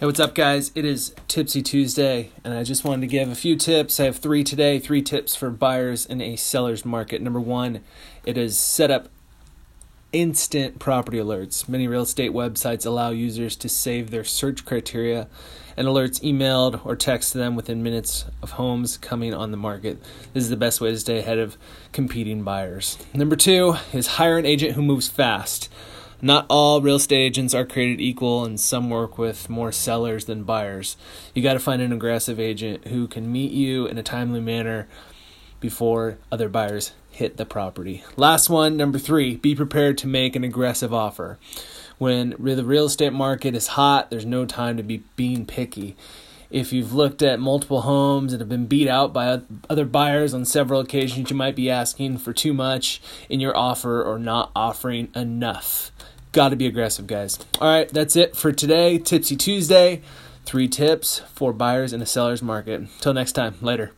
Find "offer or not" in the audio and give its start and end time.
53.56-54.50